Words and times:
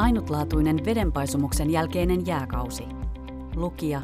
Ainutlaatuinen 0.00 0.84
vedenpaisumuksen 0.84 1.70
jälkeinen 1.70 2.26
jääkausi. 2.26 2.84
Lukija 3.54 4.02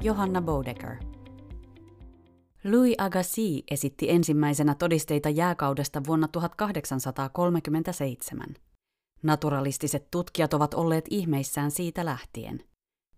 Johanna 0.00 0.42
Bodecker. 0.42 0.96
Louis 2.64 2.94
Agassiz 2.98 3.64
esitti 3.70 4.10
ensimmäisenä 4.10 4.74
todisteita 4.74 5.28
jääkaudesta 5.28 6.02
vuonna 6.06 6.28
1837. 6.28 8.46
Naturalistiset 9.22 10.10
tutkijat 10.10 10.54
ovat 10.54 10.74
olleet 10.74 11.04
ihmeissään 11.10 11.70
siitä 11.70 12.04
lähtien. 12.04 12.64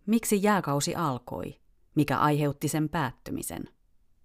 Miksi 0.06 0.42
jääkausi 0.42 0.94
alkoi? 0.94 1.60
Mikä 1.94 2.18
aiheutti 2.18 2.68
sen 2.68 2.88
päättymisen? 2.88 3.64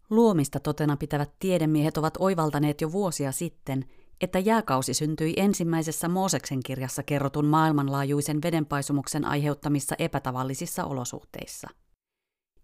Luomista 0.10 0.60
totena 0.60 0.98
pitävät 0.98 1.32
tiedemiehet 1.40 1.98
ovat 1.98 2.14
oivaltaneet 2.20 2.82
jo 2.82 2.92
vuosia 2.92 3.32
sitten, 3.32 3.86
että 4.22 4.40
jääkausi 4.40 4.94
syntyi 4.94 5.34
ensimmäisessä 5.38 6.08
Mooseksen 6.08 6.60
kirjassa 6.66 7.04
kerrotun 7.04 7.46
maailmanlaajuisen 7.46 8.42
vedenpaisumuksen 8.42 9.26
aiheuttamissa 9.26 9.96
epätavallisissa 10.00 10.86
olosuhteissa. 10.86 11.68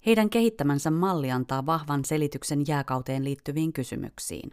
Heidän 0.06 0.30
kehittämänsä 0.30 0.92
malli 0.92 1.32
antaa 1.32 1.66
vahvan 1.66 2.06
selityksen 2.06 2.68
jääkauteen 2.68 3.24
liittyviin 3.24 3.74
kysymyksiin. 3.74 4.52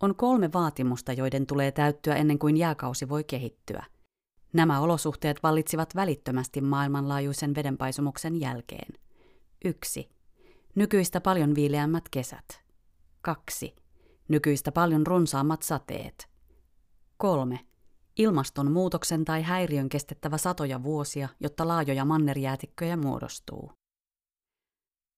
On 0.00 0.16
kolme 0.16 0.52
vaatimusta, 0.52 1.12
joiden 1.12 1.46
tulee 1.46 1.72
täyttyä 1.72 2.14
ennen 2.14 2.38
kuin 2.38 2.56
jääkausi 2.56 3.08
voi 3.08 3.24
kehittyä. 3.24 3.84
Nämä 4.52 4.80
olosuhteet 4.80 5.42
vallitsivat 5.42 5.96
välittömästi 5.96 6.60
maailmanlaajuisen 6.60 7.54
vedenpaisumuksen 7.54 8.40
jälkeen. 8.40 8.92
1. 9.64 10.08
Nykyistä 10.74 11.20
paljon 11.20 11.54
viileämmät 11.54 12.08
kesät. 12.10 12.62
2 13.22 13.81
nykyistä 14.28 14.72
paljon 14.72 15.06
runsaammat 15.06 15.62
sateet. 15.62 16.28
3. 17.16 17.58
Ilmastonmuutoksen 18.18 19.24
tai 19.24 19.42
häiriön 19.42 19.88
kestettävä 19.88 20.38
satoja 20.38 20.82
vuosia, 20.82 21.28
jotta 21.40 21.68
laajoja 21.68 22.04
mannerjäätikköjä 22.04 22.96
muodostuu. 22.96 23.72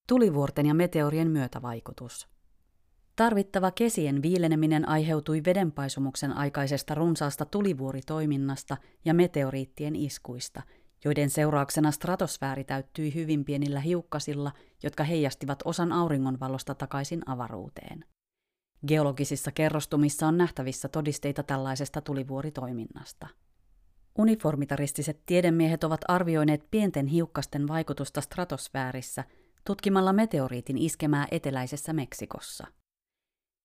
Tulivuorten 0.09 0.67
ja 0.67 0.75
meteorien 0.75 1.31
myötävaikutus. 1.31 2.29
Tarvittava 3.17 3.71
kesien 3.71 4.23
viileneminen 4.23 4.89
aiheutui 4.89 5.43
vedenpaisumuksen 5.47 6.33
aikaisesta 6.33 6.95
runsaasta 6.95 7.45
tulivuoritoiminnasta 7.45 8.77
ja 9.05 9.15
meteoriittien 9.15 9.97
iskuista, 9.97 10.63
joiden 11.05 11.31
seurauksena 11.31 11.91
stratosfääri 11.91 12.65
täyttyi 12.65 13.15
hyvin 13.15 13.45
pienillä 13.45 13.81
hiukkasilla, 13.81 14.53
jotka 14.83 15.05
heijastivat 15.05 15.59
osan 15.65 15.93
auringonvalosta 15.93 16.75
takaisin 16.75 17.23
avaruuteen. 17.27 18.05
Geologisissa 18.87 19.53
kerrostumissa 19.53 20.27
on 20.27 20.39
nähtävissä 20.39 20.89
todisteita 20.89 21.43
tällaisesta 21.43 22.01
tulivuoritoiminnasta. 22.01 23.27
Uniformitaristiset 24.19 25.21
tiedemiehet 25.27 25.85
ovat 25.85 26.01
arvioineet 26.09 26.71
pienten 26.71 27.07
hiukkasten 27.07 27.69
vaikutusta 27.69 28.21
stratosfäärissä 28.21 29.25
tutkimalla 29.67 30.13
meteoriitin 30.13 30.79
iskemää 30.79 31.27
eteläisessä 31.31 31.93
Meksikossa. 31.93 32.67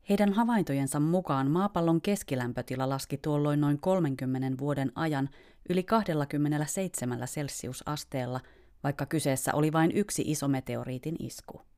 Heidän 0.10 0.34
havaintojensa 0.34 1.00
mukaan 1.00 1.52
maapallon 1.52 2.02
keskilämpötila 2.02 2.90
laski 2.90 3.18
tuolloin 3.18 3.62
noin 3.62 3.80
30 3.80 4.58
vuoden 4.60 4.92
ajan 4.96 5.30
yli 5.70 5.84
27 5.84 7.20
celsiusasteella, 7.20 8.40
vaikka 8.84 9.06
kyseessä 9.06 9.54
oli 9.54 9.74
vain 9.74 9.92
yksi 9.92 10.24
iso 10.26 10.48
meteoriitin 10.48 11.16
isku. 11.20 11.69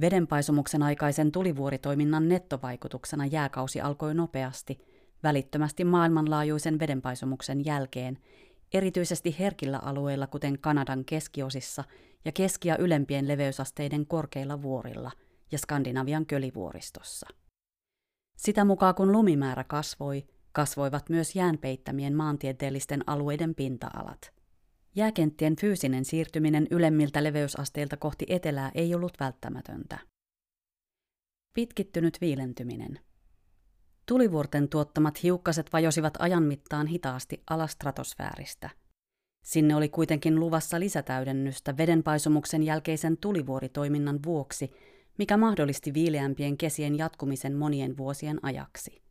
Vedenpaisumuksen 0.00 0.82
aikaisen 0.82 1.32
tulivuoritoiminnan 1.32 2.28
nettovaikutuksena 2.28 3.26
jääkausi 3.26 3.80
alkoi 3.80 4.14
nopeasti, 4.14 4.78
välittömästi 5.22 5.84
maailmanlaajuisen 5.84 6.78
vedenpaisumuksen 6.78 7.64
jälkeen, 7.64 8.18
erityisesti 8.72 9.36
herkillä 9.38 9.78
alueilla 9.78 10.26
kuten 10.26 10.58
Kanadan 10.58 11.04
keskiosissa 11.04 11.84
ja 12.24 12.32
keski- 12.32 12.68
ja 12.68 12.76
ylempien 12.78 13.28
leveysasteiden 13.28 14.06
korkeilla 14.06 14.62
vuorilla 14.62 15.10
ja 15.52 15.58
Skandinavian 15.58 16.26
kölivuoristossa. 16.26 17.26
Sitä 18.36 18.64
mukaan 18.64 18.94
kun 18.94 19.12
lumimäärä 19.12 19.64
kasvoi, 19.64 20.24
kasvoivat 20.52 21.08
myös 21.08 21.36
jäänpeittämien 21.36 22.14
maantieteellisten 22.14 23.04
alueiden 23.06 23.54
pinta-alat. 23.54 24.32
Jääkenttien 24.96 25.56
fyysinen 25.56 26.04
siirtyminen 26.04 26.66
ylemmiltä 26.70 27.24
leveysasteilta 27.24 27.96
kohti 27.96 28.26
etelää 28.28 28.70
ei 28.74 28.94
ollut 28.94 29.12
välttämätöntä. 29.20 29.98
Pitkittynyt 31.52 32.18
viilentyminen. 32.20 33.00
Tulivuorten 34.06 34.68
tuottamat 34.68 35.22
hiukkaset 35.22 35.72
vajosivat 35.72 36.14
ajan 36.18 36.42
mittaan 36.42 36.86
hitaasti 36.86 37.42
alas 37.50 37.72
stratosfääristä. 37.72 38.70
Sinne 39.44 39.76
oli 39.76 39.88
kuitenkin 39.88 40.40
luvassa 40.40 40.80
lisätäydennystä 40.80 41.76
vedenpaisumuksen 41.76 42.62
jälkeisen 42.62 43.16
tulivuoritoiminnan 43.16 44.18
vuoksi, 44.24 44.70
mikä 45.18 45.36
mahdollisti 45.36 45.94
viileämpien 45.94 46.58
kesien 46.58 46.98
jatkumisen 46.98 47.56
monien 47.56 47.96
vuosien 47.96 48.38
ajaksi. 48.42 49.02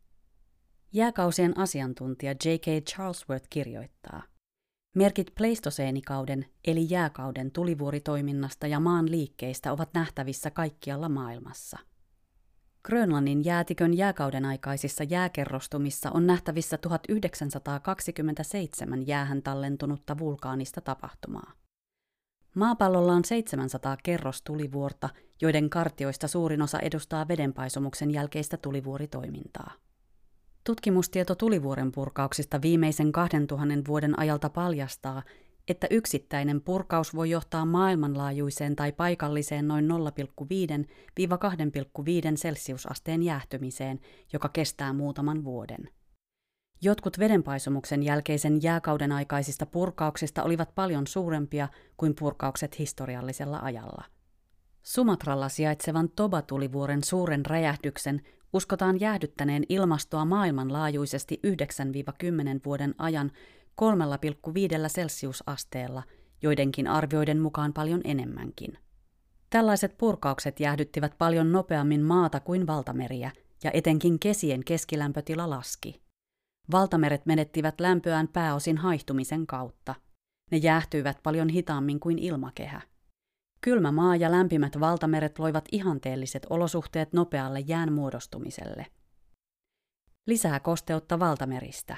Jääkausien 0.92 1.58
asiantuntija 1.58 2.32
J.K. 2.32 2.84
Charlesworth 2.84 3.46
kirjoittaa– 3.50 4.22
Merkit 4.94 5.34
pleistoseenikauden 5.34 6.46
eli 6.64 6.86
jääkauden 6.90 7.50
tulivuoritoiminnasta 7.50 8.66
ja 8.66 8.80
maan 8.80 9.10
liikkeistä 9.10 9.72
ovat 9.72 9.88
nähtävissä 9.94 10.50
kaikkialla 10.50 11.08
maailmassa. 11.08 11.78
Grönlannin 12.84 13.44
jäätikön 13.44 13.94
jääkauden 13.94 14.44
aikaisissa 14.44 15.04
jääkerrostumissa 15.04 16.10
on 16.10 16.26
nähtävissä 16.26 16.78
1927 16.78 19.06
jäähän 19.06 19.42
tallentunutta 19.42 20.18
vulkaanista 20.18 20.80
tapahtumaa. 20.80 21.52
Maapallolla 22.54 23.12
on 23.12 23.24
700 23.24 23.96
kerrostulivuorta, 24.02 25.08
joiden 25.42 25.70
kartioista 25.70 26.28
suurin 26.28 26.62
osa 26.62 26.80
edustaa 26.80 27.28
vedenpaisumuksen 27.28 28.10
jälkeistä 28.10 28.56
tulivuoritoimintaa. 28.56 29.72
Tutkimustieto 30.64 31.34
tulivuoren 31.34 31.92
purkauksista 31.92 32.62
viimeisen 32.62 33.12
2000 33.12 33.74
vuoden 33.88 34.18
ajalta 34.18 34.50
paljastaa, 34.50 35.22
että 35.68 35.86
yksittäinen 35.90 36.60
purkaus 36.60 37.14
voi 37.14 37.30
johtaa 37.30 37.64
maailmanlaajuiseen 37.64 38.76
tai 38.76 38.92
paikalliseen 38.92 39.68
noin 39.68 39.88
0,5-2,5 39.88 39.94
celsiusasteen 42.34 43.22
jäähtymiseen, 43.22 44.00
joka 44.32 44.48
kestää 44.48 44.92
muutaman 44.92 45.44
vuoden. 45.44 45.88
Jotkut 46.82 47.18
vedenpaisumuksen 47.18 48.02
jälkeisen 48.02 48.62
jääkauden 48.62 49.12
aikaisista 49.12 49.66
purkauksista 49.66 50.42
olivat 50.42 50.74
paljon 50.74 51.06
suurempia 51.06 51.68
kuin 51.96 52.14
purkaukset 52.18 52.78
historiallisella 52.78 53.58
ajalla. 53.58 54.04
Sumatralla 54.82 55.48
sijaitsevan 55.48 56.08
Toba-tulivuoren 56.08 57.04
suuren 57.04 57.46
räjähdyksen 57.46 58.22
uskotaan 58.54 59.00
jäähdyttäneen 59.00 59.64
ilmastoa 59.68 60.24
maailmanlaajuisesti 60.24 61.40
9-10 61.46 61.50
vuoden 62.64 62.94
ajan 62.98 63.30
3,5 63.82 64.88
celsiusasteella, 64.88 66.02
joidenkin 66.42 66.86
arvioiden 66.86 67.40
mukaan 67.40 67.72
paljon 67.72 68.00
enemmänkin. 68.04 68.78
Tällaiset 69.50 69.98
purkaukset 69.98 70.60
jäähdyttivät 70.60 71.18
paljon 71.18 71.52
nopeammin 71.52 72.02
maata 72.02 72.40
kuin 72.40 72.66
valtameriä, 72.66 73.30
ja 73.64 73.70
etenkin 73.74 74.18
kesien 74.18 74.64
keskilämpötila 74.64 75.50
laski. 75.50 76.00
Valtameret 76.72 77.26
menettivät 77.26 77.80
lämpöään 77.80 78.28
pääosin 78.28 78.76
haihtumisen 78.76 79.46
kautta. 79.46 79.94
Ne 80.50 80.58
jäähtyivät 80.58 81.18
paljon 81.22 81.48
hitaammin 81.48 82.00
kuin 82.00 82.18
ilmakehä. 82.18 82.82
Kylmä 83.64 83.92
maa 83.92 84.16
ja 84.16 84.30
lämpimät 84.30 84.80
valtameret 84.80 85.38
loivat 85.38 85.64
ihanteelliset 85.72 86.46
olosuhteet 86.50 87.12
nopealle 87.12 87.60
jään 87.60 87.92
muodostumiselle. 87.92 88.86
Lisää 90.26 90.60
kosteutta 90.60 91.18
valtameristä. 91.18 91.96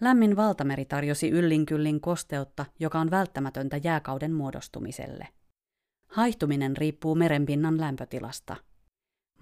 Lämmin 0.00 0.36
valtameri 0.36 0.84
tarjosi 0.84 1.30
yllinkyllin 1.30 2.00
kosteutta, 2.00 2.66
joka 2.78 3.00
on 3.00 3.10
välttämätöntä 3.10 3.76
jääkauden 3.76 4.32
muodostumiselle. 4.32 5.28
Haihtuminen 6.08 6.76
riippuu 6.76 7.14
merenpinnan 7.14 7.80
lämpötilasta– 7.80 8.56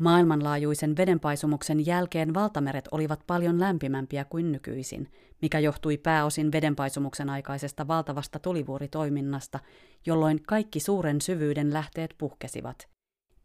Maailmanlaajuisen 0.00 0.96
vedenpaisumuksen 0.96 1.86
jälkeen 1.86 2.34
valtameret 2.34 2.88
olivat 2.90 3.20
paljon 3.26 3.60
lämpimämpiä 3.60 4.24
kuin 4.24 4.52
nykyisin, 4.52 5.12
mikä 5.42 5.58
johtui 5.58 5.98
pääosin 5.98 6.52
vedenpaisumuksen 6.52 7.30
aikaisesta 7.30 7.88
valtavasta 7.88 8.38
tulivuoritoiminnasta, 8.38 9.58
jolloin 10.06 10.42
kaikki 10.46 10.80
suuren 10.80 11.20
syvyyden 11.20 11.72
lähteet 11.72 12.14
puhkesivat. 12.18 12.88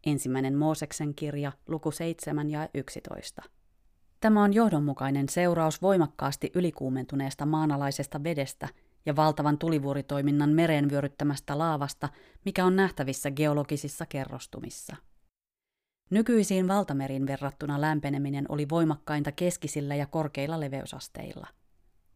Ensimmäinen 0.06 0.56
Mooseksen 0.56 1.14
kirja, 1.14 1.52
luku 1.68 1.90
7 1.90 2.50
ja 2.50 2.68
11. 2.74 3.42
Tämä 4.20 4.44
on 4.44 4.54
johdonmukainen 4.54 5.28
seuraus 5.28 5.82
voimakkaasti 5.82 6.50
ylikuumentuneesta 6.54 7.46
maanalaisesta 7.46 8.24
vedestä 8.24 8.68
ja 9.06 9.16
valtavan 9.16 9.58
tulivuoritoiminnan 9.58 10.50
mereen 10.50 10.90
vyöryttämästä 10.90 11.58
laavasta, 11.58 12.08
mikä 12.44 12.64
on 12.64 12.76
nähtävissä 12.76 13.30
geologisissa 13.30 14.06
kerrostumissa. 14.06 14.96
Nykyisiin 16.10 16.68
valtameriin 16.68 17.26
verrattuna 17.26 17.80
lämpeneminen 17.80 18.46
oli 18.48 18.68
voimakkainta 18.68 19.32
keskisillä 19.32 19.94
ja 19.94 20.06
korkeilla 20.06 20.60
leveysasteilla. 20.60 21.46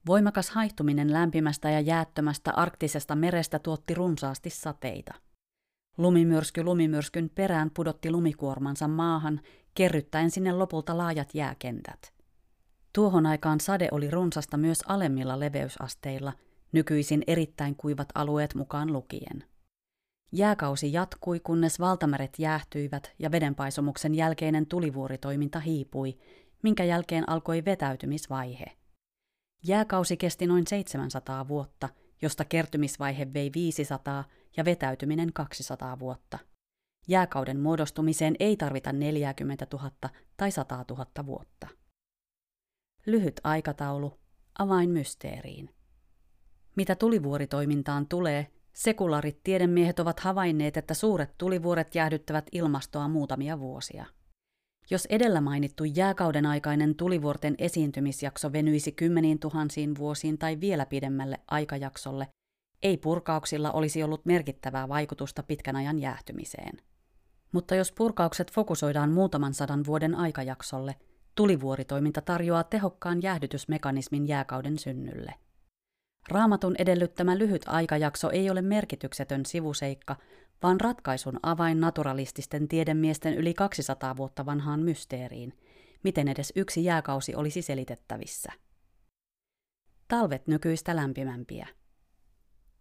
Voimakas 0.07 0.51
haihtuminen 0.51 1.13
lämpimästä 1.13 1.71
ja 1.71 1.81
jäättömästä 1.81 2.53
arktisesta 2.57 3.17
merestä 3.17 3.59
tuotti 3.59 3.95
runsaasti 3.95 4.51
sateita. 4.51 5.15
Lumimyrsky 5.99 6.65
lumimyrskyn 6.65 7.31
perään 7.35 7.71
pudotti 7.71 8.11
lumikuormansa 8.11 8.89
maahan, 8.89 9.41
kerryttäen 9.75 10.31
sinne 10.31 10.53
lopulta 10.53 10.99
laajat 10.99 11.35
jääkentät. 11.35 12.13
Tuohon 12.93 13.27
aikaan 13.27 13.61
sade 13.61 13.89
oli 13.91 14.11
runsasta 14.11 14.57
myös 14.57 14.83
alemmilla 14.87 15.41
leveysasteilla, 15.41 16.33
nykyisin 16.73 17.23
erittäin 17.27 17.77
kuivat 17.77 18.09
alueet 18.15 18.55
mukaan 18.55 18.93
lukien. 18.93 19.45
Jääkausi 20.33 20.93
jatkui, 20.93 21.41
kunnes 21.41 21.81
valtameret 21.81 22.39
jäähtyivät 22.39 23.13
ja 23.19 23.31
vedenpaisumuksen 23.31 24.15
jälkeinen 24.15 24.67
tulivuoritoiminta 24.67 25.61
hiipui, 25.61 26.19
minkä 26.63 26.85
jälkeen 26.85 27.29
alkoi 27.29 27.65
vetäytymisvaihe. 27.65 28.67
Jääkausi 29.67 30.17
kesti 30.17 30.47
noin 30.47 30.67
700 30.67 31.49
vuotta, 31.49 31.89
josta 32.23 32.45
kertymisvaihe 32.45 33.33
vei 33.35 33.51
500 33.55 34.25
ja 34.57 34.65
vetäytyminen 34.65 35.33
200 35.33 35.99
vuotta. 35.99 36.39
Jääkauden 37.09 37.61
muodostumiseen 37.61 38.37
ei 38.41 38.57
tarvita 38.57 38.93
40 38.93 39.67
000 39.73 39.91
tai 40.37 40.51
100 40.51 40.85
000 40.91 41.07
vuotta. 41.27 41.69
Lyhyt 43.07 43.41
aikataulu, 43.45 44.21
avain 44.59 44.91
mysteeriin. 44.91 45.75
Mitä 46.77 46.95
tulivuoritoimintaan 46.95 48.09
tulee, 48.09 48.47
sekulaarit 48.73 49.41
tiedemiehet 49.45 50.01
ovat 50.01 50.21
havainneet, 50.21 50.77
että 50.77 50.95
suuret 50.95 51.39
tulivuoret 51.39 51.95
jäähdyttävät 51.95 52.47
ilmastoa 52.53 53.09
muutamia 53.09 53.61
vuosia. 53.61 54.07
Jos 54.91 55.07
edellä 55.11 55.41
mainittu 55.41 55.85
jääkauden 55.85 56.47
aikainen 56.47 56.95
tulivuorten 56.95 57.55
esiintymisjakso 57.59 58.53
venyisi 58.53 58.93
kymmeniin 58.93 59.39
tuhansiin 59.39 59.99
vuosiin 59.99 60.39
tai 60.39 60.61
vielä 60.61 60.87
pidemmälle 60.87 61.41
aikajaksolle, 61.51 62.29
ei 62.83 62.97
purkauksilla 62.97 63.73
olisi 63.73 64.03
ollut 64.03 64.27
merkittävää 64.27 64.89
vaikutusta 64.89 65.43
pitkän 65.43 65.77
ajan 65.77 65.99
jäähtymiseen. 65.99 66.83
Mutta 67.53 67.75
jos 67.75 67.93
purkaukset 67.93 68.53
fokusoidaan 68.53 69.11
muutaman 69.11 69.55
sadan 69.55 69.87
vuoden 69.87 70.15
aikajaksolle, 70.15 70.97
tulivuoritoiminta 71.35 72.21
tarjoaa 72.21 72.65
tehokkaan 72.65 73.23
jäähdytysmekanismin 73.23 74.29
jääkauden 74.29 74.79
synnylle. 74.79 75.35
Raamatun 76.29 76.75
edellyttämä 76.79 77.39
lyhyt 77.39 77.63
aikajakso 77.67 78.31
ei 78.31 78.51
ole 78.51 78.63
merkityksetön 78.63 79.47
sivuseikka, 79.47 80.17
vaan 80.63 80.81
ratkaisun 80.81 81.41
avain 81.43 81.81
naturalististen 81.81 82.69
tiedemiesten 82.69 83.35
yli 83.35 83.55
200 83.55 84.17
vuotta 84.17 84.47
vanhaan 84.47 84.81
mysteeriin, 84.81 85.53
miten 86.03 86.29
edes 86.29 86.53
yksi 86.57 86.85
jääkausi 86.85 87.35
olisi 87.35 87.63
selitettävissä. 87.63 88.53
Talvet 90.09 90.47
nykyistä 90.47 90.97
lämpimämpiä. 90.97 91.69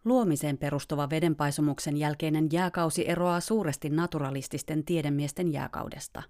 Luomiseen 0.06 0.58
perustuva 0.58 1.10
vedenpaisumuksen 1.10 1.98
jälkeinen 1.98 2.48
jääkausi 2.52 3.10
eroaa 3.10 3.40
suuresti 3.40 3.90
naturalististen 3.90 4.86
tiedemiesten 4.86 5.54
jääkaudesta. 5.54 6.24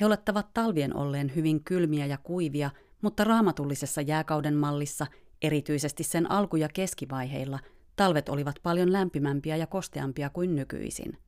He 0.00 0.06
olettavat 0.06 0.54
talvien 0.54 0.96
olleen 0.96 1.32
hyvin 1.36 1.64
kylmiä 1.64 2.06
ja 2.06 2.18
kuivia, 2.18 2.70
mutta 3.02 3.24
raamatullisessa 3.24 4.00
jääkauden 4.00 4.54
mallissa, 4.54 5.06
erityisesti 5.42 6.04
sen 6.04 6.30
alku- 6.30 6.56
ja 6.56 6.68
keskivaiheilla, 6.74 7.58
talvet 7.96 8.28
olivat 8.28 8.56
paljon 8.62 8.92
lämpimämpiä 8.92 9.56
ja 9.56 9.66
kosteampia 9.66 10.30
kuin 10.30 10.56
nykyisin. 10.56 11.18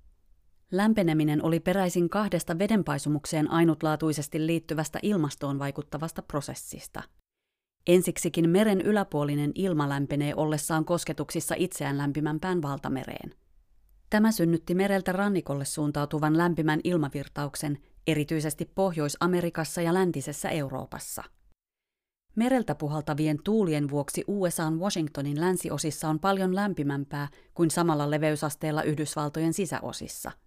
Lämpeneminen 0.71 1.43
oli 1.45 1.61
peräisin 1.61 2.09
kahdesta 2.09 2.59
vedenpaisumukseen 2.59 3.51
ainutlaatuisesti 3.51 4.47
liittyvästä 4.47 4.99
ilmastoon 5.03 5.59
vaikuttavasta 5.59 6.23
prosessista– 6.23 7.03
Ensiksikin 7.87 8.51
meren 8.51 8.81
yläpuolinen 8.81 9.53
ilma 9.55 9.89
lämpenee 9.89 10.35
ollessaan 10.37 10.85
kosketuksissa 10.85 11.55
itseään 11.59 11.99
lämpimämpään 11.99 12.63
valtamereen. 12.63 13.35
Tämä 14.11 14.33
synnytti 14.33 14.75
mereltä 14.75 15.13
rannikolle 15.13 15.65
suuntautuvan 15.65 16.39
lämpimän 16.39 16.81
ilmavirtauksen, 16.85 17.79
erityisesti 18.07 18.71
Pohjois-Amerikassa 18.75 19.83
ja 19.83 19.95
läntisessä 19.95 20.49
Euroopassa. 20.49 21.25
Mereltä 22.37 22.75
puhaltavien 22.75 23.39
tuulien 23.45 23.91
vuoksi 23.91 24.25
USAn 24.27 24.81
Washingtonin 24.81 25.41
länsiosissa 25.41 26.09
on 26.09 26.21
paljon 26.21 26.55
lämpimämpää 26.55 27.29
kuin 27.55 27.71
samalla 27.71 28.11
leveysasteella 28.11 28.83
Yhdysvaltojen 28.83 29.55
sisäosissa– 29.55 30.31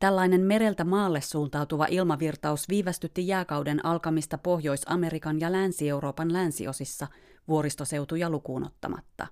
Tällainen 0.00 0.40
mereltä 0.40 0.84
maalle 0.84 1.20
suuntautuva 1.20 1.86
ilmavirtaus 1.90 2.68
viivästytti 2.68 3.26
jääkauden 3.26 3.86
alkamista 3.86 4.38
Pohjois-Amerikan 4.38 5.40
ja 5.40 5.52
Länsi-Euroopan 5.52 6.32
länsiosissa 6.32 7.06
vuoristoseutuja 7.48 8.30
lukuun 8.30 8.66
ottamatta. 8.66 9.26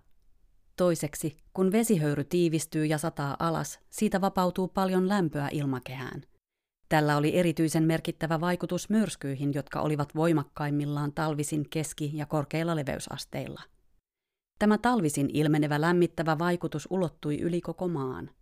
Toiseksi, 0.77 1.37
kun 1.53 1.73
vesihöyry 1.73 2.25
tiivistyy 2.25 2.87
ja 2.87 2.99
sataa 2.99 3.37
alas, 3.39 3.81
siitä 3.91 4.21
vapautuu 4.21 4.69
paljon 4.69 5.09
lämpöä 5.09 5.49
ilmakehään. 5.53 6.23
Tällä 6.95 7.17
oli 7.17 7.37
erityisen 7.37 7.85
merkittävä 7.85 8.41
vaikutus 8.41 8.91
myrskyihin, 8.91 9.55
jotka 9.55 9.81
olivat 9.81 10.15
voimakkaimmillaan 10.15 11.13
talvisin 11.13 11.69
keski- 11.71 12.11
ja 12.15 12.27
korkeilla 12.27 12.77
leveysasteilla. 12.77 13.63
Tämä 14.59 14.79
talvisin 14.79 15.31
ilmenevä 15.33 15.81
lämmittävä 15.81 16.39
vaikutus 16.39 16.89
ulottui 16.91 17.41
yli 17.41 17.61
koko 17.61 17.89
maan– 17.89 18.31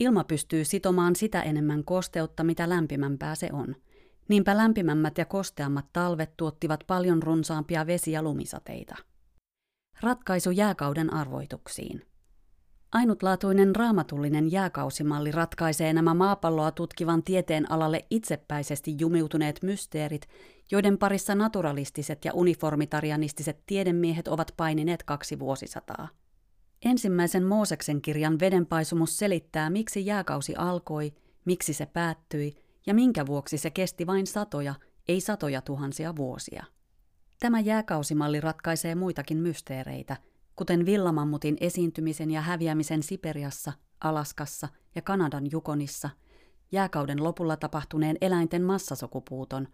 Ilma 0.00 0.24
pystyy 0.24 0.64
sitomaan 0.64 1.16
sitä 1.16 1.42
enemmän 1.42 1.84
kosteutta, 1.84 2.44
mitä 2.44 2.68
lämpimämpää 2.68 3.34
se 3.34 3.48
on. 3.52 3.76
Niinpä 4.28 4.56
lämpimämmät 4.56 5.18
ja 5.18 5.24
kosteammat 5.24 5.86
talvet 5.92 6.36
tuottivat 6.36 6.84
paljon 6.86 7.22
runsaampia 7.22 7.86
vesi- 7.86 8.12
ja 8.12 8.22
lumisateita. 8.22 8.96
Ratkaisu 10.00 10.50
jääkauden 10.50 11.12
arvoituksiin. 11.12 12.06
Ainutlaatuinen 12.92 13.76
raamatullinen 13.76 14.52
jääkausimalli 14.52 15.32
ratkaisee 15.32 15.92
nämä 15.92 16.14
maapalloa 16.14 16.70
tutkivan 16.70 17.22
tieteen 17.22 17.72
alalle 17.72 18.04
itsepäisesti 18.10 18.94
jumiutuneet 18.98 19.62
mysteerit, 19.62 20.28
joiden 20.70 20.98
parissa 20.98 21.34
naturalistiset 21.34 22.24
ja 22.24 22.32
uniformitarianistiset 22.34 23.62
tiedemiehet 23.66 24.28
ovat 24.28 24.54
painineet 24.56 25.02
kaksi 25.02 25.38
vuosisataa. 25.38 26.08
Ensimmäisen 26.84 27.44
Mooseksen 27.44 28.02
kirjan 28.02 28.40
vedenpaisumus 28.40 29.18
selittää, 29.18 29.70
miksi 29.70 30.06
jääkausi 30.06 30.54
alkoi, 30.56 31.12
miksi 31.44 31.72
se 31.72 31.86
päättyi 31.86 32.54
ja 32.86 32.94
minkä 32.94 33.26
vuoksi 33.26 33.58
se 33.58 33.70
kesti 33.70 34.06
vain 34.06 34.26
satoja, 34.26 34.74
ei 35.08 35.20
satoja 35.20 35.62
tuhansia 35.62 36.16
vuosia. 36.16 36.64
Tämä 37.40 37.60
jääkausimalli 37.60 38.40
ratkaisee 38.40 38.94
muitakin 38.94 39.38
mysteereitä, 39.38 40.16
kuten 40.56 40.86
villamammutin 40.86 41.56
esiintymisen 41.60 42.30
ja 42.30 42.40
häviämisen 42.40 43.02
Siperiassa, 43.02 43.72
Alaskassa 44.00 44.68
ja 44.94 45.02
Kanadan 45.02 45.50
Jukonissa, 45.50 46.10
jääkauden 46.72 47.24
lopulla 47.24 47.56
tapahtuneen 47.56 48.16
eläinten 48.20 48.62
massasokupuuton, 48.62 49.68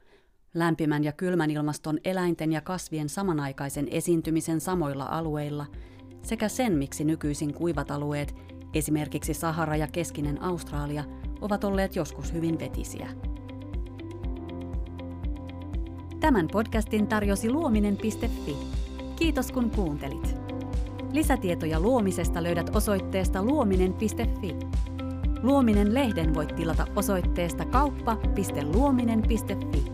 lämpimän 0.55 1.05
ja 1.05 1.13
kylmän 1.13 1.51
ilmaston 1.51 1.99
eläinten 2.05 2.53
ja 2.53 2.61
kasvien 2.61 3.09
samanaikaisen 3.09 3.89
esiintymisen 3.91 4.61
samoilla 4.61 5.05
alueilla– 5.05 5.67
sekä 6.23 6.49
sen, 6.49 6.73
miksi 6.73 7.05
nykyisin 7.05 7.55
kuivat 7.55 7.91
alueet, 7.91 8.35
esimerkiksi 8.75 9.35
Sahara 9.35 9.77
ja 9.77 9.87
keskinen 9.87 10.43
Australia, 10.43 11.05
ovat 11.41 11.65
olleet 11.65 11.97
joskus 11.97 12.33
hyvin 12.33 12.59
vetisiä. 12.59 13.09
Tämän 16.21 16.49
podcastin 16.53 17.07
tarjosi 17.07 17.51
luominen.fi. 17.51 18.57
Kiitos 19.17 19.53
kun 19.53 19.71
kuuntelit. 19.71 20.42
Lisätietoja 21.13 21.81
luomisesta 21.81 22.43
löydät 22.43 22.77
osoitteesta 22.77 23.43
luominen.fi. 23.43 24.57
Luominen-lehden 25.43 26.35
voit 26.35 26.57
tilata 26.57 26.87
osoitteesta 26.97 27.65
kauppa.luominen.fi. 27.65 29.92